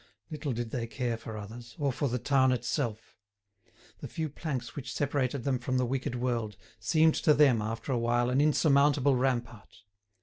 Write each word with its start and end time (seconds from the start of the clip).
Little 0.31 0.51
did 0.51 0.71
they 0.71 0.87
care 0.87 1.15
for 1.15 1.37
others, 1.37 1.75
or 1.77 1.93
for 1.93 2.07
the 2.09 2.17
town 2.17 2.51
itself! 2.51 3.15
The 3.99 4.07
few 4.07 4.29
planks 4.29 4.75
which 4.75 4.91
separated 4.95 5.43
them 5.43 5.59
from 5.59 5.77
the 5.77 5.85
wicked 5.85 6.15
world 6.15 6.57
seemed 6.79 7.13
to 7.21 7.35
them, 7.35 7.61
after 7.61 7.91
a 7.91 7.99
while, 7.99 8.31
an 8.31 8.41
insurmountable 8.41 9.15
rampart. 9.15 9.83